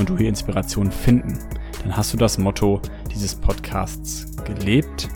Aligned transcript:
und 0.00 0.08
du 0.08 0.16
hier 0.16 0.28
Inspiration 0.28 0.90
finden, 0.90 1.38
dann 1.82 1.96
hast 1.96 2.12
du 2.12 2.16
das 2.16 2.38
Motto 2.38 2.80
dieses 3.14 3.34
Podcasts 3.34 4.26
gelebt 4.44 5.08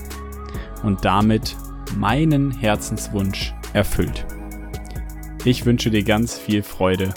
und 0.82 1.04
damit 1.04 1.56
meinen 1.96 2.50
Herzenswunsch 2.52 3.54
erfüllt. 3.72 4.26
Ich 5.44 5.66
wünsche 5.66 5.90
dir 5.90 6.04
ganz 6.04 6.38
viel 6.38 6.62
Freude 6.62 7.12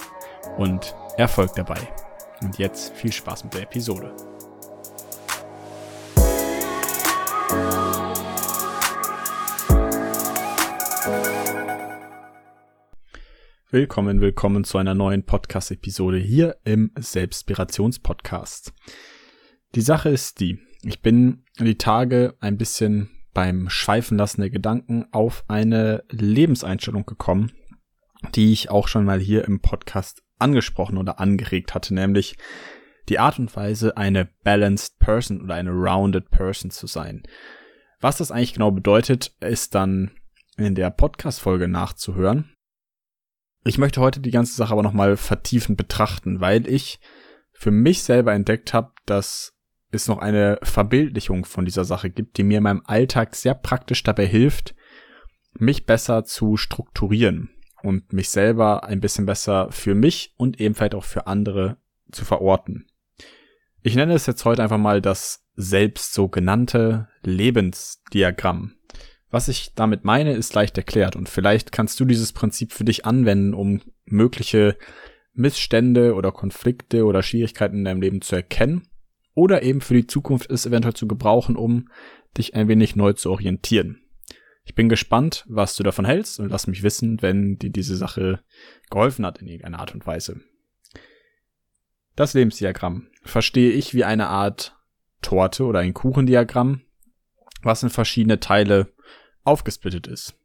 und 0.57 0.95
Erfolg 1.17 1.53
dabei. 1.55 1.79
Und 2.41 2.57
jetzt 2.57 2.93
viel 2.93 3.11
Spaß 3.11 3.45
mit 3.45 3.53
der 3.53 3.63
Episode. 3.63 4.13
Willkommen, 13.69 14.21
willkommen 14.21 14.63
zu 14.63 14.77
einer 14.77 14.93
neuen 14.93 15.23
Podcast-Episode 15.23 16.15
hier 16.15 16.55
im 16.63 16.89
Selbstspirations-Podcast. 16.97 18.71
Die 19.75 19.81
Sache 19.81 20.07
ist 20.07 20.39
die, 20.39 20.57
ich 20.83 21.01
bin 21.01 21.43
die 21.59 21.77
Tage 21.77 22.35
ein 22.39 22.57
bisschen 22.57 23.09
beim 23.33 23.69
Schweifen 23.69 24.17
lassen 24.17 24.39
der 24.39 24.51
Gedanken 24.51 25.07
auf 25.11 25.43
eine 25.49 26.05
Lebenseinstellung 26.09 27.05
gekommen, 27.05 27.51
die 28.35 28.53
ich 28.53 28.69
auch 28.69 28.87
schon 28.87 29.03
mal 29.03 29.19
hier 29.19 29.43
im 29.43 29.59
Podcast 29.59 30.23
angesprochen 30.39 30.97
oder 30.97 31.19
angeregt 31.19 31.75
hatte, 31.75 31.93
nämlich 31.93 32.37
die 33.09 33.19
Art 33.19 33.37
und 33.37 33.53
Weise, 33.53 33.97
eine 33.97 34.29
balanced 34.45 34.97
person 34.99 35.41
oder 35.41 35.55
eine 35.55 35.71
rounded 35.71 36.31
person 36.31 36.71
zu 36.71 36.87
sein. 36.87 37.23
Was 37.99 38.15
das 38.15 38.31
eigentlich 38.31 38.53
genau 38.53 38.71
bedeutet, 38.71 39.35
ist 39.41 39.75
dann 39.75 40.11
in 40.55 40.73
der 40.73 40.89
Podcast-Folge 40.89 41.67
nachzuhören. 41.67 42.53
Ich 43.67 43.77
möchte 43.77 43.99
heute 43.99 44.21
die 44.21 44.31
ganze 44.31 44.55
Sache 44.55 44.71
aber 44.71 44.81
nochmal 44.81 45.17
vertiefend 45.17 45.77
betrachten, 45.77 46.39
weil 46.39 46.65
ich 46.69 47.01
für 47.51 47.69
mich 47.69 48.01
selber 48.01 48.33
entdeckt 48.33 48.73
habe, 48.73 48.93
dass 49.05 49.57
es 49.91 50.07
noch 50.07 50.19
eine 50.19 50.57
Verbildlichung 50.63 51.43
von 51.43 51.65
dieser 51.65 51.83
Sache 51.83 52.09
gibt, 52.09 52.37
die 52.37 52.43
mir 52.43 52.59
in 52.59 52.63
meinem 52.63 52.81
Alltag 52.85 53.35
sehr 53.35 53.55
praktisch 53.55 54.03
dabei 54.03 54.25
hilft, 54.25 54.73
mich 55.53 55.85
besser 55.85 56.23
zu 56.23 56.55
strukturieren 56.55 57.49
und 57.83 58.13
mich 58.13 58.29
selber 58.29 58.85
ein 58.85 59.01
bisschen 59.01 59.25
besser 59.25 59.69
für 59.69 59.95
mich 59.95 60.33
und 60.37 60.61
ebenfalls 60.61 60.95
auch 60.95 61.03
für 61.03 61.27
andere 61.27 61.75
zu 62.09 62.23
verorten. 62.23 62.87
Ich 63.81 63.95
nenne 63.95 64.13
es 64.13 64.27
jetzt 64.27 64.45
heute 64.45 64.63
einfach 64.63 64.77
mal 64.77 65.01
das 65.01 65.45
selbst 65.55 66.13
sogenannte 66.13 67.09
Lebensdiagramm. 67.21 68.75
Was 69.29 69.49
ich 69.49 69.73
damit 69.75 70.05
meine, 70.05 70.33
ist 70.33 70.53
leicht 70.55 70.77
erklärt 70.77 71.15
und 71.15 71.27
vielleicht 71.27 71.71
kannst 71.71 71.99
du 71.99 72.05
dieses 72.05 72.31
Prinzip 72.31 72.71
für 72.71 72.85
dich 72.85 73.05
anwenden, 73.05 73.53
um 73.53 73.81
mögliche 74.05 74.77
Missstände 75.33 76.15
oder 76.15 76.31
Konflikte 76.31 77.05
oder 77.05 77.21
Schwierigkeiten 77.21 77.79
in 77.79 77.85
deinem 77.85 78.01
Leben 78.01 78.21
zu 78.21 78.35
erkennen 78.35 78.87
oder 79.33 79.61
eben 79.63 79.81
für 79.81 79.93
die 79.93 80.07
Zukunft 80.07 80.49
es 80.49 80.65
eventuell 80.65 80.95
zu 80.95 81.07
gebrauchen, 81.07 81.55
um 81.55 81.89
dich 82.37 82.55
ein 82.55 82.67
wenig 82.67 82.95
neu 82.95 83.13
zu 83.13 83.29
orientieren. 83.29 84.01
Ich 84.63 84.75
bin 84.75 84.89
gespannt, 84.89 85.45
was 85.47 85.75
du 85.75 85.83
davon 85.83 86.05
hältst 86.05 86.39
und 86.39 86.49
lass 86.49 86.67
mich 86.67 86.83
wissen, 86.83 87.21
wenn 87.21 87.57
dir 87.57 87.69
diese 87.69 87.95
Sache 87.95 88.39
geholfen 88.89 89.25
hat 89.25 89.39
in 89.39 89.47
irgendeiner 89.47 89.79
Art 89.79 89.93
und 89.93 90.05
Weise. 90.05 90.41
Das 92.15 92.33
Lebensdiagramm 92.33 93.07
verstehe 93.23 93.71
ich 93.71 93.93
wie 93.93 94.03
eine 94.03 94.27
Art 94.27 94.75
Torte 95.21 95.65
oder 95.65 95.79
ein 95.79 95.93
Kuchendiagramm, 95.93 96.81
was 97.61 97.83
in 97.83 97.89
verschiedene 97.89 98.39
Teile 98.39 98.91
aufgesplittet 99.47 100.07
ist. 100.07 100.35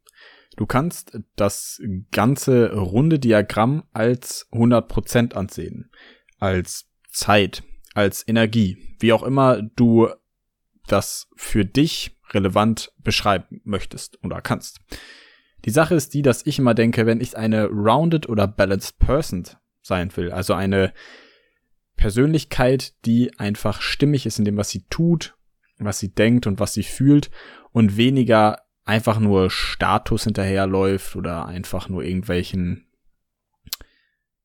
Du 0.57 0.67
kannst 0.67 1.19
das 1.37 1.81
ganze 2.11 2.75
runde 2.75 3.19
Diagramm 3.19 3.85
als 3.93 4.49
100% 4.53 5.35
ansehen, 5.35 5.91
als 6.39 6.87
Zeit, 7.11 7.63
als 7.95 8.27
Energie, 8.27 8.97
wie 9.01 9.13
auch 9.13 9.23
immer 9.23 9.63
du 9.63 10.09
das 10.87 11.29
für 11.37 11.65
dich 11.65 12.19
relevant 12.31 12.93
beschreiben 12.99 13.61
möchtest 13.65 14.23
oder 14.25 14.41
kannst. 14.41 14.81
Die 15.65 15.71
Sache 15.71 15.95
ist 15.95 16.13
die, 16.15 16.23
dass 16.23 16.45
ich 16.45 16.59
immer 16.59 16.75
denke, 16.75 17.07
wenn 17.07 17.21
ich 17.21 17.37
eine 17.37 17.67
rounded 17.67 18.29
oder 18.29 18.47
balanced 18.47 18.99
person 18.99 19.47
sein 19.81 20.15
will, 20.17 20.33
also 20.33 20.55
eine 20.55 20.93
Persönlichkeit, 21.97 22.95
die 23.05 23.39
einfach 23.39 23.81
stimmig 23.81 24.27
ist 24.27 24.39
in 24.39 24.45
dem, 24.45 24.57
was 24.57 24.71
sie 24.71 24.85
tut, 24.91 25.35
was 25.79 25.99
sie 25.99 26.13
denkt 26.13 26.47
und 26.47 26.59
was 26.59 26.73
sie 26.75 26.83
fühlt 26.83 27.31
und 27.71 27.97
weniger 27.97 28.59
einfach 28.85 29.19
nur 29.19 29.51
Status 29.51 30.25
hinterherläuft 30.25 31.17
oder 31.17 31.47
einfach 31.47 31.89
nur 31.89 32.03
irgendwelchen 32.03 32.87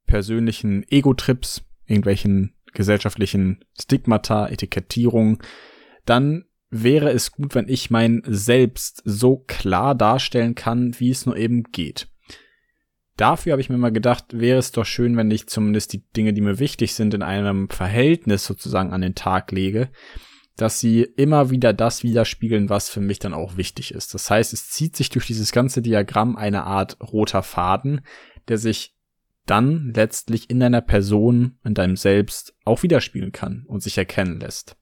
persönlichen 0.05 0.85
Ego-Trips, 0.89 1.63
irgendwelchen 1.85 2.53
gesellschaftlichen 2.73 3.65
Stigmata, 3.79 4.47
Etikettierung, 4.47 5.41
dann 6.05 6.45
wäre 6.69 7.11
es 7.11 7.31
gut, 7.31 7.55
wenn 7.55 7.67
ich 7.67 7.89
mein 7.89 8.21
Selbst 8.25 9.01
so 9.05 9.37
klar 9.37 9.95
darstellen 9.95 10.55
kann, 10.55 10.99
wie 10.99 11.09
es 11.09 11.25
nur 11.25 11.37
eben 11.37 11.63
geht. 11.63 12.07
Dafür 13.15 13.53
habe 13.53 13.61
ich 13.61 13.69
mir 13.69 13.77
mal 13.77 13.91
gedacht, 13.91 14.25
wäre 14.29 14.59
es 14.59 14.71
doch 14.71 14.85
schön, 14.85 15.17
wenn 15.17 15.31
ich 15.31 15.47
zumindest 15.47 15.91
die 15.93 16.03
Dinge, 16.15 16.33
die 16.33 16.41
mir 16.41 16.59
wichtig 16.59 16.93
sind, 16.93 17.13
in 17.15 17.23
einem 17.23 17.69
Verhältnis 17.69 18.45
sozusagen 18.45 18.93
an 18.93 19.01
den 19.01 19.15
Tag 19.15 19.51
lege, 19.51 19.89
dass 20.57 20.79
sie 20.79 21.03
immer 21.03 21.51
wieder 21.51 21.72
das 21.72 22.03
widerspiegeln, 22.03 22.68
was 22.68 22.90
für 22.90 23.00
mich 23.00 23.19
dann 23.19 23.34
auch 23.34 23.57
wichtig 23.57 23.94
ist. 23.94 24.13
Das 24.13 24.29
heißt, 24.29 24.53
es 24.53 24.69
zieht 24.69 24.95
sich 24.95 25.09
durch 25.09 25.28
dieses 25.28 25.51
ganze 25.51 25.81
Diagramm 25.81 26.35
eine 26.35 26.63
Art 26.63 26.97
roter 27.00 27.44
Faden, 27.44 28.01
der 28.47 28.57
sich 28.57 28.96
dann 29.46 29.94
letztlich 29.96 30.50
in 30.50 30.59
deiner 30.59 30.81
Person, 30.81 31.57
in 31.63 31.75
deinem 31.75 31.96
Selbst 31.96 32.56
auch 32.66 32.84
widerspiegeln 32.84 33.31
kann 33.31 33.63
und 33.67 33.81
sich 33.81 33.97
erkennen 33.97 34.40
lässt. 34.40 34.75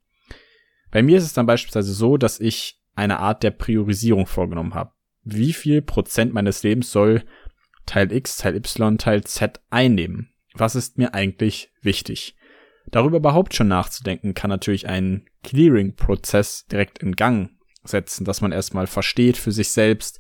Bei 0.91 1.03
mir 1.03 1.18
ist 1.18 1.25
es 1.25 1.34
dann 1.34 1.46
beispielsweise 1.46 1.94
so, 1.94 2.18
dass 2.18 2.40
ich 2.40 2.81
eine 2.96 3.19
Art 3.19 3.44
der 3.44 3.52
Priorisierung 3.52 4.28
vorgenommen 4.28 4.74
habe. 4.74 4.91
Wie 5.24 5.53
viel 5.53 5.81
Prozent 5.81 6.34
meines 6.34 6.64
Lebens 6.64 6.91
soll 6.91 7.24
Teil 7.85 8.12
X, 8.12 8.38
Teil 8.38 8.56
Y, 8.56 8.97
Teil 8.97 9.24
Z 9.25 9.62
einnehmen? 9.69 10.30
Was 10.53 10.75
ist 10.75 10.97
mir 10.97 11.14
eigentlich 11.14 11.72
wichtig? 11.81 12.35
Darüber 12.91 13.18
überhaupt 13.18 13.56
schon 13.56 13.68
nachzudenken, 13.68 14.34
kann 14.34 14.50
natürlich 14.50 14.88
einen 14.88 15.25
Clearing-Prozess 15.44 16.66
direkt 16.68 17.00
in 17.00 17.16
Gang 17.16 17.51
setzen, 17.84 18.25
dass 18.25 18.41
man 18.41 18.51
erstmal 18.51 18.88
versteht 18.88 19.38
für 19.38 19.51
sich 19.51 19.69
selbst, 19.69 20.19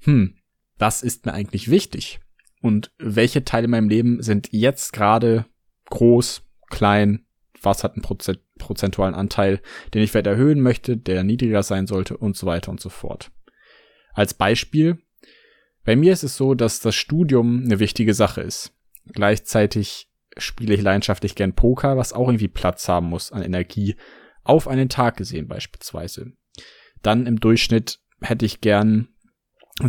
hm, 0.00 0.36
was 0.78 1.02
ist 1.02 1.26
mir 1.26 1.32
eigentlich 1.32 1.70
wichtig? 1.70 2.20
Und 2.62 2.92
welche 2.98 3.44
Teile 3.44 3.66
in 3.66 3.70
meinem 3.70 3.88
Leben 3.88 4.22
sind 4.22 4.48
jetzt 4.52 4.92
gerade 4.92 5.46
groß, 5.90 6.42
klein, 6.68 7.26
was 7.62 7.84
hat 7.84 7.94
einen 7.94 8.02
Prozent, 8.02 8.40
prozentualen 8.58 9.14
Anteil, 9.14 9.60
den 9.94 10.02
ich 10.02 10.10
vielleicht 10.10 10.26
erhöhen 10.26 10.60
möchte, 10.60 10.96
der 10.96 11.24
niedriger 11.24 11.62
sein 11.62 11.86
sollte 11.86 12.16
und 12.16 12.36
so 12.36 12.46
weiter 12.46 12.70
und 12.70 12.80
so 12.80 12.88
fort. 12.88 13.30
Als 14.12 14.34
Beispiel, 14.34 14.98
bei 15.84 15.96
mir 15.96 16.12
ist 16.12 16.24
es 16.24 16.36
so, 16.36 16.54
dass 16.54 16.80
das 16.80 16.94
Studium 16.94 17.62
eine 17.64 17.78
wichtige 17.78 18.14
Sache 18.14 18.42
ist. 18.42 18.72
Gleichzeitig 19.06 20.09
spiele 20.40 20.74
ich 20.74 20.82
leidenschaftlich 20.82 21.34
gern 21.34 21.54
Poker, 21.54 21.96
was 21.96 22.12
auch 22.12 22.28
irgendwie 22.28 22.48
Platz 22.48 22.88
haben 22.88 23.08
muss 23.08 23.32
an 23.32 23.42
Energie, 23.42 23.96
auf 24.42 24.68
einen 24.68 24.88
Tag 24.88 25.16
gesehen 25.16 25.48
beispielsweise. 25.48 26.32
Dann 27.02 27.26
im 27.26 27.40
Durchschnitt 27.40 28.00
hätte 28.20 28.46
ich 28.46 28.60
gern 28.60 29.08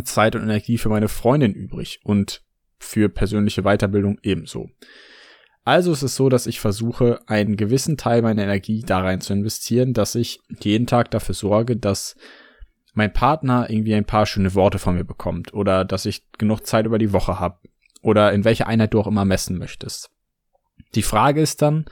Zeit 0.04 0.34
und 0.34 0.42
Energie 0.42 0.78
für 0.78 0.88
meine 0.88 1.08
Freundin 1.08 1.52
übrig 1.52 2.00
und 2.04 2.42
für 2.78 3.08
persönliche 3.08 3.62
Weiterbildung 3.62 4.18
ebenso. 4.22 4.70
Also 5.64 5.92
ist 5.92 6.02
es 6.02 6.16
so, 6.16 6.28
dass 6.28 6.46
ich 6.46 6.58
versuche, 6.58 7.20
einen 7.26 7.56
gewissen 7.56 7.96
Teil 7.96 8.22
meiner 8.22 8.42
Energie 8.42 8.82
da 8.82 9.00
rein 9.00 9.20
zu 9.20 9.32
investieren, 9.32 9.92
dass 9.92 10.14
ich 10.14 10.40
jeden 10.60 10.86
Tag 10.86 11.10
dafür 11.12 11.34
sorge, 11.34 11.76
dass 11.76 12.16
mein 12.94 13.12
Partner 13.12 13.70
irgendwie 13.70 13.94
ein 13.94 14.04
paar 14.04 14.26
schöne 14.26 14.54
Worte 14.54 14.78
von 14.78 14.96
mir 14.96 15.04
bekommt 15.04 15.54
oder 15.54 15.84
dass 15.84 16.04
ich 16.04 16.30
genug 16.32 16.66
Zeit 16.66 16.86
über 16.86 16.98
die 16.98 17.12
Woche 17.12 17.38
habe 17.38 17.58
oder 18.02 18.32
in 18.32 18.44
welcher 18.44 18.66
Einheit 18.66 18.92
du 18.92 19.00
auch 19.00 19.06
immer 19.06 19.24
messen 19.24 19.56
möchtest. 19.56 20.10
Die 20.94 21.02
Frage 21.02 21.40
ist 21.40 21.62
dann, 21.62 21.86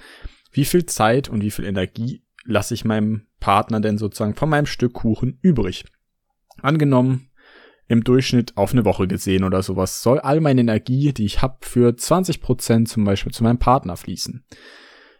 wie 0.52 0.64
viel 0.64 0.87
Zeit 0.87 1.29
und 1.29 1.43
wie 1.43 1.50
viel 1.50 1.64
Energie 1.64 2.23
lasse 2.44 2.75
ich 2.75 2.85
meinem 2.85 3.26
Partner 3.38 3.81
denn 3.81 3.99
sozusagen 3.99 4.35
von 4.35 4.49
meinem 4.49 4.67
Stück 4.67 4.94
Kuchen 4.94 5.38
übrig? 5.43 5.85
Angenommen, 6.61 7.31
im 7.87 8.05
Durchschnitt 8.05 8.56
auf 8.56 8.73
eine 8.73 8.85
Woche 8.85 9.08
gesehen 9.08 9.44
oder 9.44 9.62
sowas, 9.62 10.02
soll 10.02 10.20
all 10.20 10.41
meine 10.41 10.61
Energie, 10.61 11.12
die 11.12 11.25
ich 11.25 11.43
habe, 11.43 11.58
für 11.62 11.97
20 11.97 12.41
Prozent 12.41 12.88
zum 12.88 13.05
Beispiel 13.05 13.32
zu 13.32 13.43
meinem 13.43 13.58
Partner 13.58 13.97
fließen. 13.97 14.44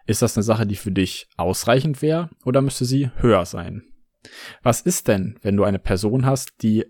Ist 0.07 0.23
das 0.23 0.37
eine 0.37 0.45
Sache, 0.45 0.67
die 0.67 0.77
für 0.77 0.93
dich 0.93 1.29
ausreichend 1.37 2.03
wäre 2.03 2.31
oder 2.45 2.63
müsste 2.63 2.85
sie 2.85 3.11
höher 3.17 3.45
sein? 3.45 3.83
Was 4.63 4.83
ist 4.83 5.09
denn, 5.09 5.39
wenn 5.43 5.57
du 5.57 5.65
eine 5.65 5.79
Person 5.79 6.27
hast, 6.27 6.63
die 6.63 6.85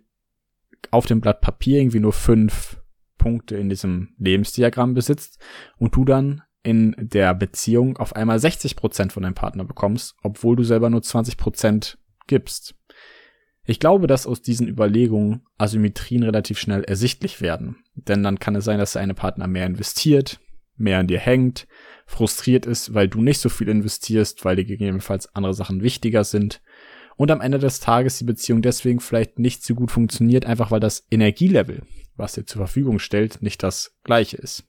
auf 0.90 1.06
dem 1.06 1.20
Blatt 1.20 1.40
Papier 1.40 1.78
irgendwie 1.78 2.00
nur 2.00 2.12
fünf 2.12 2.80
Punkte 3.18 3.56
in 3.56 3.68
diesem 3.68 4.14
Lebensdiagramm 4.18 4.94
besitzt 4.94 5.38
und 5.78 5.94
du 5.94 6.04
dann 6.04 6.42
in 6.62 6.94
der 6.98 7.34
Beziehung 7.34 7.96
auf 7.96 8.14
einmal 8.14 8.38
60 8.38 8.76
Prozent 8.76 9.12
von 9.12 9.22
deinem 9.22 9.34
Partner 9.34 9.64
bekommst, 9.64 10.14
obwohl 10.22 10.56
du 10.56 10.64
selber 10.64 10.90
nur 10.90 11.02
20 11.02 11.36
Prozent 11.36 11.98
gibst. 12.26 12.74
Ich 13.64 13.78
glaube, 13.78 14.06
dass 14.06 14.26
aus 14.26 14.42
diesen 14.42 14.68
Überlegungen 14.68 15.42
Asymmetrien 15.58 16.22
relativ 16.22 16.58
schnell 16.58 16.82
ersichtlich 16.84 17.40
werden. 17.40 17.76
Denn 17.94 18.22
dann 18.22 18.38
kann 18.38 18.56
es 18.56 18.64
sein, 18.64 18.78
dass 18.78 18.92
der 18.92 19.02
eine 19.02 19.14
Partner 19.14 19.46
mehr 19.46 19.66
investiert, 19.66 20.40
mehr 20.76 20.98
an 20.98 21.06
dir 21.06 21.18
hängt, 21.18 21.66
frustriert 22.06 22.66
ist, 22.66 22.94
weil 22.94 23.08
du 23.08 23.20
nicht 23.20 23.38
so 23.38 23.48
viel 23.48 23.68
investierst, 23.68 24.44
weil 24.44 24.56
dir 24.56 24.64
gegebenenfalls 24.64 25.34
andere 25.34 25.54
Sachen 25.54 25.82
wichtiger 25.82 26.24
sind. 26.24 26.62
Und 27.16 27.30
am 27.30 27.42
Ende 27.42 27.58
des 27.58 27.80
Tages 27.80 28.18
die 28.18 28.24
Beziehung 28.24 28.62
deswegen 28.62 29.00
vielleicht 29.00 29.38
nicht 29.38 29.62
so 29.62 29.74
gut 29.74 29.90
funktioniert, 29.90 30.46
einfach 30.46 30.70
weil 30.70 30.80
das 30.80 31.06
Energielevel, 31.10 31.82
was 32.16 32.32
dir 32.32 32.46
zur 32.46 32.60
Verfügung 32.60 32.98
stellt, 32.98 33.42
nicht 33.42 33.62
das 33.62 33.94
gleiche 34.04 34.38
ist. 34.38 34.64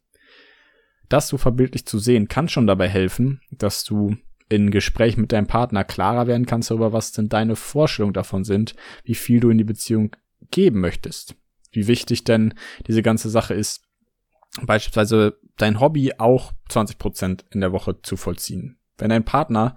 Das 1.11 1.27
so 1.27 1.37
verbildlich 1.37 1.85
zu 1.85 1.99
sehen, 1.99 2.29
kann 2.29 2.47
schon 2.47 2.67
dabei 2.67 2.87
helfen, 2.87 3.41
dass 3.51 3.83
du 3.83 4.15
in 4.47 4.71
Gespräch 4.71 5.17
mit 5.17 5.33
deinem 5.33 5.45
Partner 5.45 5.83
klarer 5.83 6.25
werden 6.25 6.45
kannst 6.45 6.71
darüber, 6.71 6.93
was 6.93 7.11
denn 7.11 7.27
deine 7.27 7.57
Vorstellungen 7.57 8.13
davon 8.13 8.45
sind, 8.45 8.75
wie 9.03 9.15
viel 9.15 9.41
du 9.41 9.49
in 9.49 9.57
die 9.57 9.65
Beziehung 9.65 10.15
geben 10.51 10.79
möchtest. 10.79 11.35
Wie 11.73 11.87
wichtig 11.87 12.23
denn 12.23 12.53
diese 12.87 13.01
ganze 13.01 13.29
Sache 13.29 13.53
ist, 13.53 13.81
beispielsweise 14.65 15.37
dein 15.57 15.81
Hobby 15.81 16.13
auch 16.17 16.53
20 16.69 16.97
Prozent 16.97 17.45
in 17.51 17.59
der 17.59 17.73
Woche 17.73 18.01
zu 18.01 18.15
vollziehen. 18.15 18.77
Wenn 18.97 19.09
dein 19.09 19.25
Partner 19.25 19.75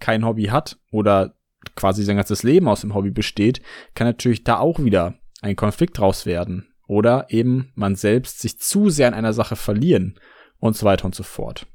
kein 0.00 0.24
Hobby 0.24 0.46
hat 0.46 0.78
oder 0.90 1.36
quasi 1.76 2.02
sein 2.02 2.16
ganzes 2.16 2.42
Leben 2.42 2.66
aus 2.66 2.80
dem 2.80 2.92
Hobby 2.92 3.12
besteht, 3.12 3.62
kann 3.94 4.08
natürlich 4.08 4.42
da 4.42 4.58
auch 4.58 4.80
wieder 4.80 5.14
ein 5.42 5.54
Konflikt 5.54 5.96
draus 5.98 6.26
werden. 6.26 6.74
Oder 6.88 7.26
eben 7.28 7.70
man 7.76 7.94
selbst 7.94 8.40
sich 8.40 8.58
zu 8.58 8.90
sehr 8.90 9.06
in 9.06 9.14
einer 9.14 9.32
Sache 9.32 9.54
verlieren 9.54 10.18
und 10.62 10.76
so 10.76 10.86
weiter 10.86 11.04
und 11.04 11.14
so 11.14 11.24
fort. 11.24 11.66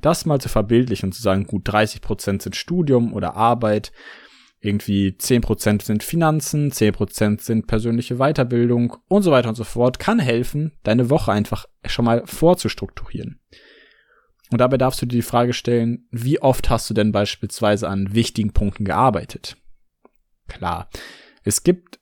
Das 0.00 0.24
mal 0.24 0.40
zu 0.40 0.48
verbildlichen 0.48 1.08
und 1.08 1.12
zu 1.12 1.20
sagen, 1.20 1.46
gut 1.46 1.62
30 1.66 2.00
Prozent 2.00 2.42
sind 2.42 2.56
Studium 2.56 3.12
oder 3.12 3.36
Arbeit, 3.36 3.92
irgendwie 4.60 5.18
10 5.18 5.42
Prozent 5.42 5.82
sind 5.82 6.02
Finanzen, 6.02 6.72
10 6.72 6.94
Prozent 6.94 7.42
sind 7.42 7.66
persönliche 7.66 8.16
Weiterbildung 8.16 8.96
und 9.08 9.22
so 9.22 9.30
weiter 9.30 9.50
und 9.50 9.56
so 9.56 9.64
fort, 9.64 9.98
kann 9.98 10.18
helfen, 10.18 10.72
deine 10.84 11.10
Woche 11.10 11.32
einfach 11.32 11.66
schon 11.84 12.06
mal 12.06 12.22
vorzustrukturieren. 12.24 13.40
Und 14.50 14.58
dabei 14.58 14.78
darfst 14.78 15.02
du 15.02 15.06
dir 15.06 15.18
die 15.18 15.22
Frage 15.22 15.52
stellen, 15.52 16.06
wie 16.10 16.40
oft 16.40 16.70
hast 16.70 16.88
du 16.88 16.94
denn 16.94 17.12
beispielsweise 17.12 17.88
an 17.88 18.14
wichtigen 18.14 18.52
Punkten 18.52 18.86
gearbeitet? 18.86 19.58
Klar, 20.48 20.88
es 21.42 21.62
gibt 21.62 21.98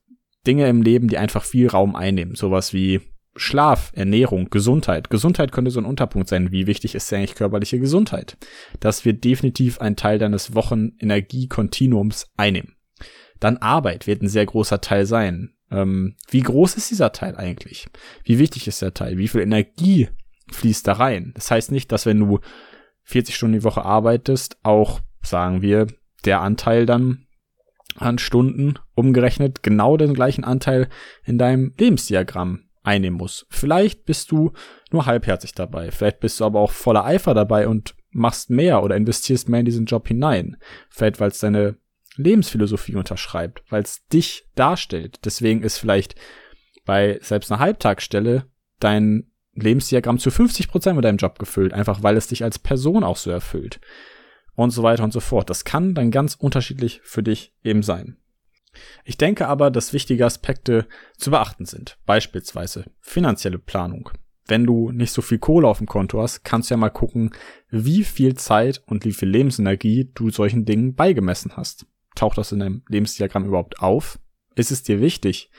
Dinge 0.46 0.68
im 0.68 0.82
Leben, 0.82 1.08
die 1.08 1.18
einfach 1.18 1.42
viel 1.42 1.68
Raum 1.68 1.96
einnehmen, 1.96 2.36
sowas 2.36 2.72
wie 2.72 3.00
Schlaf, 3.34 3.92
Ernährung, 3.94 4.50
Gesundheit. 4.50 5.08
Gesundheit 5.08 5.52
könnte 5.52 5.70
so 5.70 5.80
ein 5.80 5.86
Unterpunkt 5.86 6.28
sein. 6.28 6.52
Wie 6.52 6.66
wichtig 6.66 6.94
ist 6.94 7.12
eigentlich 7.12 7.34
körperliche 7.34 7.78
Gesundheit? 7.78 8.36
Das 8.80 9.04
wird 9.04 9.24
definitiv 9.24 9.80
ein 9.80 9.96
Teil 9.96 10.18
deines 10.18 10.54
Wochenenergiekontinuums 10.54 12.30
einnehmen. 12.36 12.76
Dann 13.40 13.56
Arbeit 13.56 14.06
wird 14.06 14.22
ein 14.22 14.28
sehr 14.28 14.46
großer 14.46 14.80
Teil 14.80 15.06
sein. 15.06 15.54
Ähm, 15.70 16.16
wie 16.28 16.42
groß 16.42 16.74
ist 16.76 16.90
dieser 16.90 17.12
Teil 17.12 17.36
eigentlich? 17.36 17.86
Wie 18.22 18.38
wichtig 18.38 18.68
ist 18.68 18.82
der 18.82 18.94
Teil? 18.94 19.16
Wie 19.16 19.28
viel 19.28 19.40
Energie 19.40 20.08
fließt 20.52 20.86
da 20.86 20.92
rein? 20.92 21.32
Das 21.34 21.50
heißt 21.50 21.72
nicht, 21.72 21.90
dass 21.90 22.04
wenn 22.04 22.20
du 22.20 22.40
40 23.04 23.34
Stunden 23.34 23.58
die 23.58 23.64
Woche 23.64 23.84
arbeitest, 23.84 24.58
auch, 24.62 25.00
sagen 25.22 25.62
wir, 25.62 25.86
der 26.24 26.40
Anteil 26.40 26.86
dann 26.86 27.26
an 27.96 28.18
Stunden 28.18 28.74
umgerechnet 28.94 29.62
genau 29.62 29.96
den 29.96 30.14
gleichen 30.14 30.44
Anteil 30.44 30.88
in 31.24 31.38
deinem 31.38 31.74
Lebensdiagramm 31.78 32.64
einnehmen 32.82 33.18
muss. 33.18 33.46
Vielleicht 33.48 34.04
bist 34.04 34.30
du 34.30 34.52
nur 34.90 35.06
halbherzig 35.06 35.54
dabei, 35.54 35.90
vielleicht 35.90 36.20
bist 36.20 36.40
du 36.40 36.44
aber 36.44 36.60
auch 36.60 36.72
voller 36.72 37.04
Eifer 37.04 37.34
dabei 37.34 37.68
und 37.68 37.94
machst 38.10 38.50
mehr 38.50 38.82
oder 38.82 38.96
investierst 38.96 39.48
mehr 39.48 39.60
in 39.60 39.66
diesen 39.66 39.86
Job 39.86 40.08
hinein. 40.08 40.56
Vielleicht, 40.90 41.20
weil 41.20 41.30
es 41.30 41.38
deine 41.38 41.76
Lebensphilosophie 42.16 42.96
unterschreibt, 42.96 43.62
weil 43.70 43.82
es 43.82 44.06
dich 44.08 44.46
darstellt. 44.54 45.20
Deswegen 45.24 45.62
ist 45.62 45.78
vielleicht 45.78 46.14
bei 46.84 47.18
selbst 47.22 47.50
einer 47.50 47.60
Halbtagsstelle 47.60 48.46
dein 48.80 49.30
Lebensdiagramm 49.54 50.18
zu 50.18 50.30
50 50.30 50.68
Prozent 50.68 50.96
mit 50.96 51.04
deinem 51.04 51.18
Job 51.18 51.38
gefüllt, 51.38 51.72
einfach 51.72 52.02
weil 52.02 52.16
es 52.16 52.26
dich 52.26 52.44
als 52.44 52.58
Person 52.58 53.04
auch 53.04 53.16
so 53.16 53.30
erfüllt. 53.30 53.80
Und 54.54 54.70
so 54.70 54.82
weiter 54.82 55.04
und 55.04 55.12
so 55.12 55.20
fort. 55.20 55.48
Das 55.48 55.64
kann 55.64 55.94
dann 55.94 56.10
ganz 56.10 56.34
unterschiedlich 56.34 57.00
für 57.04 57.22
dich 57.22 57.54
eben 57.64 57.82
sein. 57.82 58.18
Ich 59.04 59.18
denke 59.18 59.48
aber, 59.48 59.70
dass 59.70 59.92
wichtige 59.92 60.24
Aspekte 60.24 60.86
zu 61.16 61.30
beachten 61.30 61.66
sind. 61.66 61.98
Beispielsweise 62.06 62.84
finanzielle 63.00 63.58
Planung. 63.58 64.10
Wenn 64.46 64.64
du 64.64 64.90
nicht 64.90 65.12
so 65.12 65.22
viel 65.22 65.38
Kohle 65.38 65.68
auf 65.68 65.78
dem 65.78 65.86
Konto 65.86 66.20
hast, 66.20 66.44
kannst 66.44 66.70
du 66.70 66.74
ja 66.74 66.78
mal 66.78 66.90
gucken, 66.90 67.30
wie 67.70 68.04
viel 68.04 68.34
Zeit 68.34 68.82
und 68.86 69.04
wie 69.04 69.12
viel 69.12 69.28
Lebensenergie 69.28 70.10
du 70.14 70.30
solchen 70.30 70.64
Dingen 70.64 70.94
beigemessen 70.94 71.56
hast. 71.56 71.86
Taucht 72.14 72.38
das 72.38 72.52
in 72.52 72.58
deinem 72.58 72.82
Lebensdiagramm 72.88 73.46
überhaupt 73.46 73.80
auf? 73.80 74.18
Ist 74.54 74.70
es 74.70 74.82
dir 74.82 75.00
wichtig? 75.00 75.50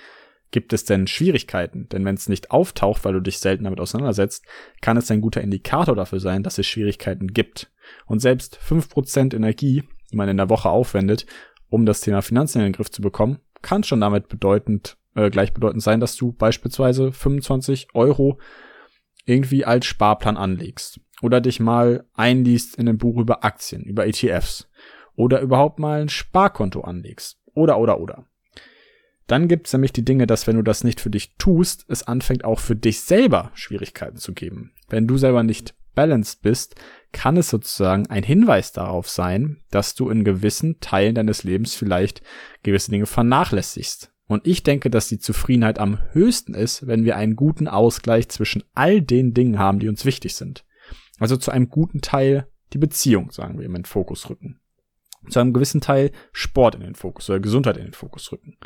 Gibt 0.51 0.71
es 0.74 0.86
denn 0.86 1.07
Schwierigkeiten? 1.07 1.89
Denn 1.89 2.06
wenn 2.06 2.13
es 2.13 2.30
nicht 2.30 2.51
auftaucht, 2.51 3.06
weil 3.06 3.13
du 3.13 3.21
dich 3.21 3.39
selten 3.39 3.63
damit 3.63 3.80
auseinandersetzt, 3.80 4.45
kann 4.81 4.98
es 4.98 5.10
ein 5.10 5.21
guter 5.21 5.42
Indikator 5.42 5.95
dafür 5.95 6.19
sein, 6.19 6.44
dass 6.44 6.60
es 6.60 6.68
Schwierigkeiten 6.68 7.27
gibt. 7.27 7.71
Und 8.06 8.19
selbst 8.19 8.57
fünf 8.57 8.89
Prozent 8.89 9.33
Energie, 9.33 9.83
die 10.12 10.15
man 10.15 10.30
in 10.30 10.38
der 10.38 10.50
Woche 10.50 10.69
aufwendet, 10.69 11.25
um 11.74 11.88
das 11.88 12.02
Thema 12.02 12.22
Finanzen 12.22 12.60
in 12.60 12.66
den 12.66 12.74
Griff 12.74 12.92
zu 12.92 13.02
bekommen, 13.02 13.40
kann 13.64 13.84
schon 13.84 14.00
damit 14.00 14.28
bedeutend, 14.28 14.96
äh, 15.16 15.31
gleichbedeutend 15.31 15.81
sein, 15.81 16.00
dass 16.00 16.16
du 16.16 16.31
beispielsweise 16.31 17.12
25 17.12 17.88
Euro 17.96 18.38
irgendwie 19.25 19.66
als 19.66 19.88
Sparplan 19.88 20.38
anlegst 20.38 21.00
oder 21.24 21.42
dich 21.42 21.60
mal 21.60 22.06
einliest 22.14 22.75
in 22.75 22.88
ein 22.88 23.00
Buch 23.00 23.20
über 23.20 23.44
Aktien, 23.44 23.81
über 23.86 24.06
ETFs 24.06 24.70
oder 25.15 25.42
überhaupt 25.42 25.80
mal 25.80 26.01
ein 26.01 26.10
Sparkonto 26.10 26.82
anlegst 26.82 27.39
oder 27.56 27.80
oder 27.80 28.00
oder. 28.00 28.27
Dann 29.25 29.48
gibt's 29.48 29.74
nämlich 29.74 29.94
die 29.94 30.06
Dinge, 30.06 30.27
dass 30.27 30.46
wenn 30.46 30.58
du 30.58 30.62
das 30.62 30.84
nicht 30.84 31.01
für 31.01 31.10
dich 31.10 31.38
tust, 31.38 31.86
es 31.88 32.03
anfängt 32.03 32.46
auch 32.46 32.60
für 32.60 32.75
dich 32.75 33.01
selber 33.01 33.50
Schwierigkeiten 33.56 34.18
zu 34.18 34.34
geben. 34.34 34.74
Wenn 34.89 35.08
du 35.08 35.18
selber 35.18 35.42
nicht 35.42 35.74
balanced 35.93 36.41
bist, 36.41 36.75
kann 37.12 37.38
es 37.38 37.50
sozusagen 37.50 38.07
ein 38.07 38.23
Hinweis 38.23 38.71
darauf 38.71 39.09
sein, 39.09 39.62
dass 39.69 39.95
du 39.95 40.09
in 40.09 40.23
gewissen 40.23 40.79
Teilen 40.79 41.15
deines 41.15 41.43
Lebens 41.43 41.75
vielleicht 41.75 42.21
gewisse 42.63 42.91
Dinge 42.91 43.05
vernachlässigst. 43.05 44.12
Und 44.27 44.47
ich 44.47 44.63
denke, 44.63 44.89
dass 44.89 45.09
die 45.09 45.19
Zufriedenheit 45.19 45.79
am 45.79 46.00
höchsten 46.12 46.53
ist, 46.53 46.88
wenn 46.88 47.05
wir 47.05 47.17
einen 47.17 47.35
guten 47.35 47.67
Ausgleich 47.67 48.29
zwischen 48.29 48.63
all 48.73 49.01
den 49.01 49.33
Dingen 49.33 49.59
haben, 49.59 49.79
die 49.79 49.89
uns 49.89 50.05
wichtig 50.05 50.35
sind. 50.35 50.65
Also 51.19 51.38
zu 51.38 51.51
einem 51.51 51.69
guten 51.69 52.01
Teil 52.01 52.47
die 52.73 52.77
Beziehung, 52.77 53.31
sagen 53.31 53.59
wir, 53.59 53.65
in 53.65 53.73
den 53.73 53.85
Fokus 53.85 54.29
rücken. 54.29 54.59
Zu 55.29 55.39
einem 55.39 55.53
gewissen 55.53 55.81
Teil 55.81 56.12
Sport 56.31 56.75
in 56.75 56.81
den 56.81 56.95
Fokus 56.95 57.29
oder 57.29 57.39
Gesundheit 57.39 57.77
in 57.77 57.85
den 57.85 57.93
Fokus 57.93 58.31
rücken. 58.31 58.57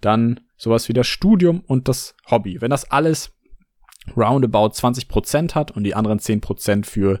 Dann 0.00 0.40
sowas 0.56 0.88
wie 0.88 0.92
das 0.92 1.06
Studium 1.06 1.60
und 1.60 1.88
das 1.88 2.14
Hobby. 2.30 2.60
Wenn 2.60 2.70
das 2.70 2.90
alles 2.90 3.32
roundabout 4.16 4.72
20% 4.72 5.54
hat 5.54 5.70
und 5.70 5.84
die 5.84 5.94
anderen 5.94 6.18
10% 6.18 6.84
für 6.84 7.20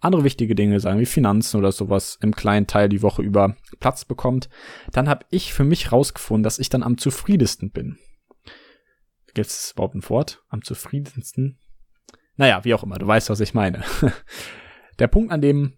andere 0.00 0.24
wichtige 0.24 0.54
Dinge, 0.54 0.78
sagen 0.80 1.00
wie 1.00 1.06
Finanzen 1.06 1.58
oder 1.58 1.72
sowas, 1.72 2.18
im 2.22 2.34
kleinen 2.34 2.66
Teil 2.66 2.88
die 2.88 3.02
Woche 3.02 3.22
über 3.22 3.56
Platz 3.80 4.04
bekommt, 4.04 4.48
dann 4.92 5.08
habe 5.08 5.26
ich 5.30 5.52
für 5.52 5.64
mich 5.64 5.90
rausgefunden, 5.90 6.44
dass 6.44 6.58
ich 6.58 6.68
dann 6.68 6.82
am 6.82 6.98
zufriedensten 6.98 7.70
bin. 7.70 7.98
Gibt 9.34 9.48
es 9.48 9.72
überhaupt 9.72 9.94
ein 9.94 10.08
Wort? 10.08 10.42
Am 10.48 10.62
zufriedensten? 10.62 11.58
Naja, 12.36 12.64
wie 12.64 12.74
auch 12.74 12.84
immer, 12.84 12.98
du 12.98 13.06
weißt, 13.06 13.30
was 13.30 13.40
ich 13.40 13.54
meine. 13.54 13.82
Der 14.98 15.08
Punkt, 15.08 15.32
an 15.32 15.40
dem 15.40 15.74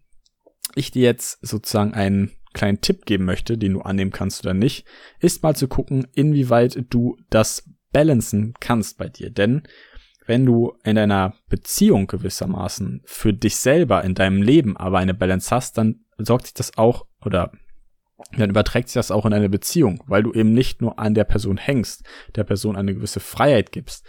ich 0.74 0.90
dir 0.90 1.02
jetzt 1.02 1.44
sozusagen 1.44 1.94
einen 1.94 2.30
kleinen 2.52 2.80
Tipp 2.80 3.06
geben 3.06 3.24
möchte, 3.24 3.58
den 3.58 3.74
du 3.74 3.80
annehmen 3.80 4.12
kannst 4.12 4.44
oder 4.44 4.54
nicht, 4.54 4.86
ist 5.18 5.42
mal 5.42 5.56
zu 5.56 5.68
gucken, 5.68 6.06
inwieweit 6.12 6.84
du 6.90 7.16
das 7.30 7.68
balancen 7.92 8.54
kannst 8.60 8.98
bei 8.98 9.08
dir. 9.08 9.30
Denn 9.30 9.62
wenn 10.30 10.46
du 10.46 10.74
in 10.84 10.94
deiner 10.94 11.34
Beziehung 11.48 12.06
gewissermaßen 12.06 13.02
für 13.04 13.32
dich 13.32 13.56
selber 13.56 14.04
in 14.04 14.14
deinem 14.14 14.42
Leben 14.42 14.76
aber 14.76 14.98
eine 14.98 15.12
Balance 15.12 15.52
hast, 15.52 15.76
dann 15.76 16.04
sorgt 16.18 16.46
sich 16.46 16.54
das 16.54 16.78
auch 16.78 17.04
oder 17.24 17.50
dann 18.36 18.50
überträgt 18.50 18.88
sich 18.88 18.94
das 18.94 19.10
auch 19.10 19.26
in 19.26 19.32
eine 19.32 19.48
Beziehung, 19.48 20.04
weil 20.06 20.22
du 20.22 20.32
eben 20.32 20.52
nicht 20.52 20.82
nur 20.82 21.00
an 21.00 21.14
der 21.14 21.24
Person 21.24 21.56
hängst, 21.56 22.04
der 22.36 22.44
Person 22.44 22.76
eine 22.76 22.94
gewisse 22.94 23.18
Freiheit 23.18 23.72
gibst, 23.72 24.06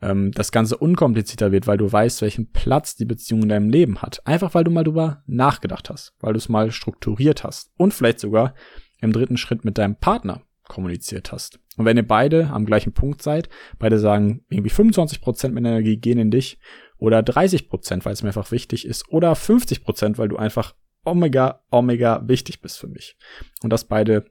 ähm, 0.00 0.32
das 0.32 0.52
Ganze 0.52 0.78
unkomplizierter 0.78 1.52
wird, 1.52 1.66
weil 1.66 1.76
du 1.76 1.92
weißt, 1.92 2.22
welchen 2.22 2.50
Platz 2.50 2.96
die 2.96 3.04
Beziehung 3.04 3.42
in 3.42 3.50
deinem 3.50 3.68
Leben 3.68 4.00
hat. 4.00 4.26
Einfach 4.26 4.54
weil 4.54 4.64
du 4.64 4.70
mal 4.70 4.84
drüber 4.84 5.22
nachgedacht 5.26 5.90
hast, 5.90 6.14
weil 6.20 6.32
du 6.32 6.38
es 6.38 6.48
mal 6.48 6.72
strukturiert 6.72 7.44
hast 7.44 7.72
und 7.76 7.92
vielleicht 7.92 8.20
sogar 8.20 8.54
im 9.02 9.12
dritten 9.12 9.36
Schritt 9.36 9.66
mit 9.66 9.76
deinem 9.76 9.96
Partner 9.96 10.40
kommuniziert 10.68 11.32
hast. 11.32 11.58
Und 11.76 11.84
wenn 11.84 11.96
ihr 11.96 12.06
beide 12.06 12.48
am 12.48 12.66
gleichen 12.66 12.92
Punkt 12.92 13.22
seid, 13.22 13.48
beide 13.78 13.98
sagen, 13.98 14.44
irgendwie 14.48 14.70
25% 14.70 15.50
meiner 15.50 15.70
Energie 15.70 15.96
gehen 15.96 16.18
in 16.18 16.30
dich 16.30 16.58
oder 16.98 17.22
30 17.22 17.68
Prozent, 17.68 18.04
weil 18.04 18.12
es 18.12 18.22
mir 18.22 18.28
einfach 18.28 18.50
wichtig 18.50 18.86
ist 18.86 19.08
oder 19.08 19.34
50 19.34 19.84
Prozent, 19.84 20.18
weil 20.18 20.28
du 20.28 20.36
einfach 20.36 20.74
omega, 21.04 21.62
omega 21.70 22.22
wichtig 22.26 22.60
bist 22.60 22.78
für 22.78 22.88
mich. 22.88 23.16
Und 23.62 23.70
das 23.70 23.84
beide 23.84 24.24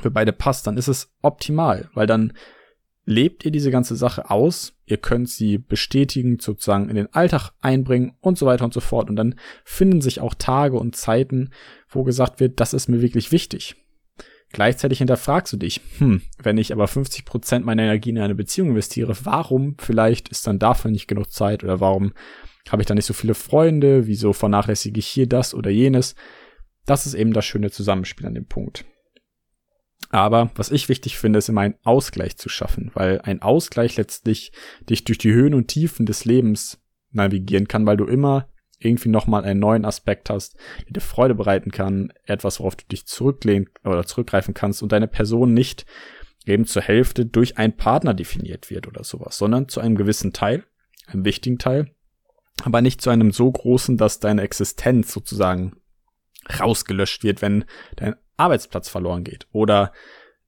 für 0.00 0.10
beide 0.10 0.32
passt, 0.32 0.66
dann 0.66 0.76
ist 0.76 0.88
es 0.88 1.12
optimal, 1.22 1.88
weil 1.94 2.06
dann 2.06 2.32
lebt 3.04 3.44
ihr 3.44 3.50
diese 3.50 3.70
ganze 3.70 3.96
Sache 3.96 4.30
aus, 4.30 4.74
ihr 4.86 4.96
könnt 4.96 5.28
sie 5.28 5.58
bestätigen, 5.58 6.38
sozusagen 6.40 6.88
in 6.88 6.96
den 6.96 7.12
Alltag 7.12 7.50
einbringen 7.60 8.14
und 8.20 8.38
so 8.38 8.46
weiter 8.46 8.64
und 8.64 8.72
so 8.72 8.80
fort. 8.80 9.10
Und 9.10 9.16
dann 9.16 9.38
finden 9.62 10.00
sich 10.00 10.20
auch 10.20 10.34
Tage 10.34 10.78
und 10.78 10.96
Zeiten, 10.96 11.50
wo 11.88 12.02
gesagt 12.02 12.40
wird, 12.40 12.60
das 12.60 12.72
ist 12.72 12.88
mir 12.88 13.02
wirklich 13.02 13.30
wichtig. 13.30 13.76
Gleichzeitig 14.54 14.98
hinterfragst 14.98 15.52
du 15.52 15.56
dich, 15.56 15.80
hm, 15.98 16.22
wenn 16.40 16.58
ich 16.58 16.72
aber 16.72 16.86
50 16.86 17.24
Prozent 17.24 17.66
meiner 17.66 17.82
Energie 17.82 18.10
in 18.10 18.20
eine 18.20 18.36
Beziehung 18.36 18.68
investiere, 18.68 19.16
warum 19.24 19.74
vielleicht 19.80 20.28
ist 20.28 20.46
dann 20.46 20.60
dafür 20.60 20.92
nicht 20.92 21.08
genug 21.08 21.32
Zeit 21.32 21.64
oder 21.64 21.80
warum 21.80 22.12
habe 22.68 22.80
ich 22.80 22.86
da 22.86 22.94
nicht 22.94 23.04
so 23.04 23.14
viele 23.14 23.34
Freunde, 23.34 24.06
wieso 24.06 24.32
vernachlässige 24.32 25.00
ich 25.00 25.08
hier 25.08 25.28
das 25.28 25.54
oder 25.54 25.70
jenes? 25.70 26.14
Das 26.86 27.04
ist 27.04 27.14
eben 27.14 27.32
das 27.32 27.44
schöne 27.44 27.72
Zusammenspiel 27.72 28.26
an 28.26 28.34
dem 28.34 28.46
Punkt. 28.46 28.84
Aber 30.10 30.52
was 30.54 30.70
ich 30.70 30.88
wichtig 30.88 31.18
finde, 31.18 31.40
ist 31.40 31.48
immer 31.48 31.62
einen 31.62 31.78
Ausgleich 31.82 32.36
zu 32.36 32.48
schaffen, 32.48 32.92
weil 32.94 33.20
ein 33.22 33.42
Ausgleich 33.42 33.96
letztlich 33.96 34.52
dich 34.88 35.02
durch 35.02 35.18
die 35.18 35.32
Höhen 35.32 35.54
und 35.54 35.66
Tiefen 35.66 36.06
des 36.06 36.26
Lebens 36.26 36.80
navigieren 37.10 37.66
kann, 37.66 37.86
weil 37.86 37.96
du 37.96 38.04
immer 38.04 38.48
irgendwie 38.78 39.08
nochmal 39.08 39.44
einen 39.44 39.60
neuen 39.60 39.84
Aspekt 39.84 40.30
hast, 40.30 40.56
der 40.86 40.94
dir 40.94 41.00
Freude 41.00 41.34
bereiten 41.34 41.70
kann, 41.70 42.12
etwas, 42.24 42.60
worauf 42.60 42.76
du 42.76 42.84
dich 42.86 43.06
zurücklehnen 43.06 43.70
oder 43.84 44.04
zurückgreifen 44.04 44.54
kannst 44.54 44.82
und 44.82 44.92
deine 44.92 45.08
Person 45.08 45.54
nicht 45.54 45.86
eben 46.46 46.66
zur 46.66 46.82
Hälfte 46.82 47.24
durch 47.24 47.56
einen 47.58 47.76
Partner 47.76 48.14
definiert 48.14 48.70
wird 48.70 48.86
oder 48.86 49.04
sowas, 49.04 49.38
sondern 49.38 49.68
zu 49.68 49.80
einem 49.80 49.96
gewissen 49.96 50.32
Teil, 50.32 50.64
einem 51.06 51.24
wichtigen 51.24 51.58
Teil, 51.58 51.90
aber 52.62 52.82
nicht 52.82 53.00
zu 53.00 53.10
einem 53.10 53.32
so 53.32 53.50
großen, 53.50 53.96
dass 53.96 54.20
deine 54.20 54.42
Existenz 54.42 55.12
sozusagen 55.12 55.76
rausgelöscht 56.60 57.24
wird, 57.24 57.42
wenn 57.42 57.64
dein 57.96 58.16
Arbeitsplatz 58.36 58.88
verloren 58.88 59.24
geht 59.24 59.46
oder 59.52 59.92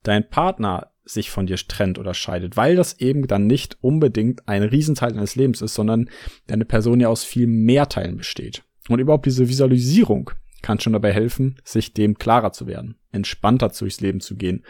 dein 0.03 0.29
Partner 0.29 0.91
sich 1.07 1.31
von 1.31 1.47
dir 1.47 1.57
trennt 1.57 1.99
oder 1.99 2.15
scheidet, 2.15 2.57
weil 2.57 2.77
das 2.77 3.01
eben 3.01 3.27
dann 3.27 3.47
nicht 3.47 3.79
unbedingt 3.81 4.49
ein 4.49 4.63
Riesenteil 4.63 5.13
deines 5.13 5.37
Lebens 5.37 5.63
ist, 5.63 5.75
sondern 5.75 6.11
deine 6.49 6.65
Person 6.65 7.01
ja 7.01 7.09
aus 7.09 7.25
viel 7.25 7.47
mehr 7.47 7.89
Teilen 7.89 8.17
besteht. 8.17 8.65
Und 8.89 8.99
überhaupt 8.99 9.27
diese 9.27 9.49
Visualisierung 9.49 10.31
kann 10.63 10.81
schon 10.81 10.93
dabei 10.93 11.13
helfen, 11.13 11.57
sich 11.65 11.93
dem 11.93 12.19
klarer 12.19 12.53
zu 12.53 12.67
werden, 12.67 12.99
entspannter 13.13 13.69
durchs 13.69 14.01
Leben 14.01 14.21
zu 14.21 14.37
gehen 14.37 14.65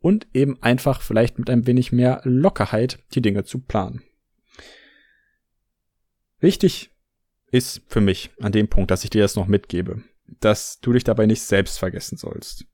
und 0.00 0.26
eben 0.34 0.60
einfach 0.62 1.00
vielleicht 1.02 1.38
mit 1.38 1.48
ein 1.50 1.66
wenig 1.66 1.92
mehr 1.92 2.20
Lockerheit 2.24 2.98
die 3.14 3.22
Dinge 3.22 3.44
zu 3.44 3.60
planen. 3.60 4.02
Wichtig 6.40 6.90
ist 7.50 7.82
für 7.88 8.00
mich 8.00 8.30
an 8.40 8.52
dem 8.52 8.68
Punkt, 8.68 8.90
dass 8.90 9.04
ich 9.04 9.10
dir 9.10 9.22
das 9.22 9.36
noch 9.36 9.46
mitgebe, 9.46 10.02
dass 10.40 10.80
du 10.80 10.92
dich 10.92 11.04
dabei 11.04 11.26
nicht 11.26 11.42
selbst 11.42 11.78
vergessen 11.78 12.18
sollst. 12.18 12.66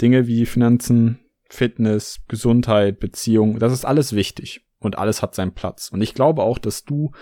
Dinge 0.00 0.26
wie 0.26 0.46
Finanzen, 0.46 1.20
Fitness, 1.54 2.20
Gesundheit, 2.28 3.00
Beziehung, 3.00 3.58
das 3.58 3.72
ist 3.72 3.84
alles 3.84 4.14
wichtig 4.14 4.66
und 4.78 4.98
alles 4.98 5.22
hat 5.22 5.34
seinen 5.34 5.54
Platz. 5.54 5.88
Und 5.88 6.02
ich 6.02 6.14
glaube 6.14 6.42
auch, 6.42 6.58
dass 6.58 6.84
du 6.84 7.12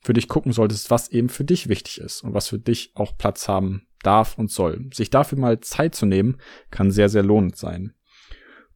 für 0.00 0.12
dich 0.12 0.28
gucken 0.28 0.52
solltest, 0.52 0.90
was 0.90 1.08
eben 1.08 1.28
für 1.28 1.44
dich 1.44 1.68
wichtig 1.68 2.00
ist 2.00 2.22
und 2.22 2.34
was 2.34 2.48
für 2.48 2.58
dich 2.58 2.92
auch 2.94 3.16
Platz 3.16 3.48
haben 3.48 3.86
darf 4.02 4.38
und 4.38 4.50
soll. 4.50 4.88
Sich 4.92 5.10
dafür 5.10 5.38
mal 5.38 5.60
Zeit 5.60 5.94
zu 5.94 6.06
nehmen, 6.06 6.36
kann 6.70 6.90
sehr, 6.90 7.08
sehr 7.08 7.22
lohnend 7.22 7.56
sein. 7.56 7.94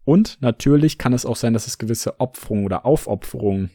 Und 0.05 0.39
natürlich 0.41 0.99
kann 0.99 1.13
es 1.13 1.25
auch 1.25 1.37
sein, 1.37 1.53
dass 1.53 1.69
es 1.69 1.79
gewisse 1.79 2.19
Opferungen 2.19 2.65
oder 2.65 2.85
Aufopferungen 2.85 3.71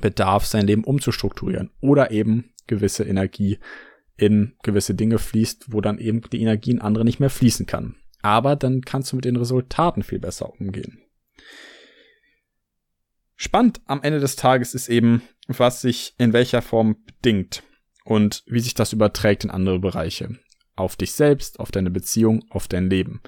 bedarf, 0.00 0.44
sein 0.44 0.66
Leben 0.66 0.84
umzustrukturieren 0.84 1.70
oder 1.80 2.10
eben 2.10 2.52
gewisse 2.66 3.04
Energie 3.04 3.58
in 4.16 4.56
gewisse 4.62 4.94
Dinge 4.94 5.18
fließt, 5.18 5.72
wo 5.72 5.80
dann 5.80 5.98
eben 5.98 6.20
die 6.20 6.42
Energie 6.42 6.72
in 6.72 6.80
andere 6.80 7.04
nicht 7.04 7.20
mehr 7.20 7.30
fließen 7.30 7.64
kann. 7.64 7.94
Aber 8.22 8.56
dann 8.56 8.82
kannst 8.82 9.12
du 9.12 9.16
mit 9.16 9.24
den 9.24 9.36
Resultaten 9.36 10.02
viel 10.02 10.18
besser 10.18 10.52
umgehen. 10.52 11.02
Spannend 13.36 13.80
am 13.86 14.02
Ende 14.02 14.18
des 14.18 14.36
Tages 14.36 14.74
ist 14.74 14.88
eben, 14.88 15.22
was 15.46 15.80
sich 15.80 16.14
in 16.18 16.32
welcher 16.32 16.60
Form 16.60 16.96
bedingt 17.04 17.62
und 18.04 18.42
wie 18.46 18.60
sich 18.60 18.74
das 18.74 18.92
überträgt 18.92 19.44
in 19.44 19.50
andere 19.50 19.78
Bereiche. 19.78 20.38
Auf 20.74 20.96
dich 20.96 21.12
selbst, 21.12 21.60
auf 21.60 21.70
deine 21.70 21.90
Beziehung, 21.90 22.44
auf 22.50 22.66
dein 22.66 22.90
Leben. 22.90 23.22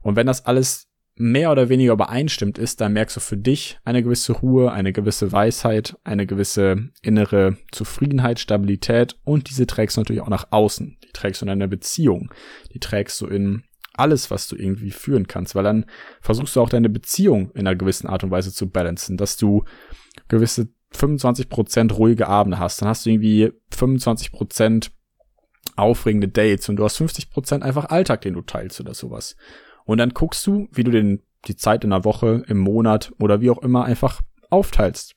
Und 0.00 0.16
wenn 0.16 0.26
das 0.26 0.46
alles 0.46 0.88
mehr 1.14 1.52
oder 1.52 1.68
weniger 1.68 1.92
übereinstimmt 1.92 2.58
ist, 2.58 2.80
dann 2.80 2.94
merkst 2.94 3.16
du 3.16 3.20
für 3.20 3.36
dich 3.36 3.78
eine 3.84 4.02
gewisse 4.02 4.32
Ruhe, 4.32 4.72
eine 4.72 4.92
gewisse 4.92 5.32
Weisheit, 5.32 5.96
eine 6.04 6.26
gewisse 6.26 6.88
innere 7.02 7.58
Zufriedenheit, 7.70 8.40
Stabilität 8.40 9.18
und 9.24 9.50
diese 9.50 9.66
trägst 9.66 9.96
du 9.96 10.00
natürlich 10.00 10.22
auch 10.22 10.28
nach 10.28 10.48
außen. 10.50 10.98
Die 11.04 11.12
trägst 11.12 11.42
du 11.42 11.44
in 11.44 11.48
deiner 11.48 11.68
Beziehung. 11.68 12.32
Die 12.72 12.80
trägst 12.80 13.20
du 13.20 13.26
in 13.26 13.64
alles, 13.94 14.30
was 14.30 14.48
du 14.48 14.56
irgendwie 14.56 14.90
führen 14.90 15.26
kannst, 15.26 15.54
weil 15.54 15.64
dann 15.64 15.86
versuchst 16.20 16.56
du 16.56 16.60
auch 16.60 16.68
deine 16.68 16.88
Beziehung 16.88 17.50
in 17.52 17.66
einer 17.66 17.76
gewissen 17.76 18.06
Art 18.06 18.24
und 18.24 18.30
Weise 18.30 18.52
zu 18.52 18.68
balancen, 18.68 19.16
dass 19.16 19.36
du 19.36 19.64
gewisse 20.28 20.68
25% 20.94 21.92
ruhige 21.92 22.28
Abende 22.28 22.58
hast, 22.58 22.80
dann 22.80 22.88
hast 22.88 23.06
du 23.06 23.10
irgendwie 23.10 23.52
25% 23.72 24.90
aufregende 25.76 26.28
Dates 26.28 26.68
und 26.68 26.76
du 26.76 26.84
hast 26.84 27.00
50% 27.00 27.62
einfach 27.62 27.86
Alltag, 27.86 28.22
den 28.22 28.34
du 28.34 28.42
teilst 28.42 28.80
oder 28.80 28.94
sowas. 28.94 29.36
Und 29.84 29.98
dann 29.98 30.10
guckst 30.10 30.46
du, 30.46 30.68
wie 30.72 30.84
du 30.84 30.90
den, 30.90 31.22
die 31.46 31.56
Zeit 31.56 31.84
in 31.84 31.90
der 31.90 32.04
Woche, 32.04 32.42
im 32.46 32.58
Monat 32.58 33.12
oder 33.18 33.40
wie 33.40 33.50
auch 33.50 33.62
immer 33.62 33.84
einfach 33.84 34.20
aufteilst 34.50 35.14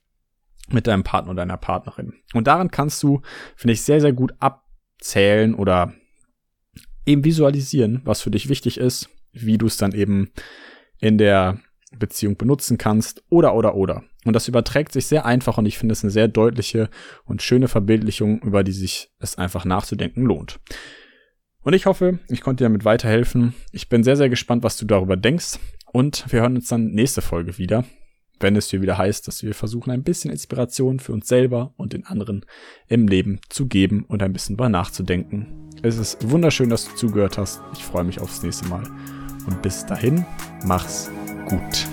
mit 0.70 0.88
deinem 0.88 1.04
Partner 1.04 1.32
oder 1.32 1.42
deiner 1.42 1.58
Partnerin. 1.58 2.14
Und 2.34 2.48
daran 2.48 2.72
kannst 2.72 3.04
du, 3.04 3.22
finde 3.56 3.74
ich, 3.74 3.84
sehr, 3.84 4.02
sehr 4.02 4.14
gut 4.14 4.34
abzählen 4.40 5.54
oder 5.54 5.94
eben 7.06 7.24
visualisieren, 7.24 8.02
was 8.04 8.22
für 8.22 8.32
dich 8.32 8.50
wichtig 8.50 8.78
ist, 8.78 9.10
wie 9.32 9.58
du 9.58 9.68
es 9.68 9.78
dann 9.78 9.94
eben 9.94 10.32
in 11.00 11.18
der 11.18 11.60
Beziehung 11.98 12.38
benutzen 12.38 12.78
kannst 12.78 13.24
oder 13.30 13.56
oder 13.56 13.76
oder. 13.76 14.04
Und 14.26 14.34
das 14.34 14.48
überträgt 14.48 14.92
sich 14.92 15.06
sehr 15.06 15.26
einfach 15.26 15.58
und 15.58 15.66
ich 15.66 15.78
finde 15.78 15.94
es 15.94 16.04
eine 16.04 16.12
sehr 16.12 16.28
deutliche 16.28 16.90
und 17.26 17.42
schöne 17.42 17.68
Verbildlichung, 17.68 18.42
über 18.42 18.64
die 18.64 18.72
sich 18.72 19.12
es 19.20 19.38
einfach 19.38 19.66
nachzudenken 19.66 20.24
lohnt. 20.24 20.60
Und 21.62 21.74
ich 21.74 21.86
hoffe, 21.86 22.20
ich 22.30 22.42
konnte 22.42 22.64
dir 22.64 22.70
damit 22.70 22.86
weiterhelfen. 22.86 23.56
Ich 23.72 23.90
bin 23.90 24.04
sehr, 24.04 24.16
sehr 24.16 24.30
gespannt, 24.30 24.64
was 24.64 24.78
du 24.78 24.86
darüber 24.86 25.18
denkst. 25.18 25.60
Und 25.92 26.32
wir 26.32 26.42
hören 26.42 26.56
uns 26.56 26.68
dann 26.68 26.92
nächste 26.92 27.22
Folge 27.22 27.58
wieder, 27.58 27.86
wenn 28.40 28.56
es 28.56 28.70
hier 28.70 28.82
wieder 28.82 28.98
heißt, 28.98 29.28
dass 29.28 29.44
wir 29.44 29.54
versuchen, 29.54 29.92
ein 29.92 30.04
bisschen 30.04 30.32
Inspiration 30.32 31.00
für 31.00 31.14
uns 31.14 31.28
selber 31.28 31.74
und 31.78 31.94
den 31.94 32.06
anderen 32.06 32.46
im 32.88 33.08
Leben 33.08 33.40
zu 33.50 33.68
geben 33.68 34.06
und 34.08 34.22
ein 34.24 34.34
bisschen 34.34 34.56
über 34.56 34.70
nachzudenken. 34.70 35.48
Es 35.82 35.98
ist 35.98 36.30
wunderschön, 36.30 36.70
dass 36.70 36.86
du 36.86 36.96
zugehört 36.96 37.38
hast. 37.38 37.62
Ich 37.74 37.84
freue 37.84 38.04
mich 38.04 38.20
aufs 38.20 38.44
nächste 38.44 38.68
Mal. 38.68 38.84
Und 39.46 39.62
bis 39.62 39.86
dahin, 39.86 40.26
mach's 40.64 41.10
gut. 41.48 41.88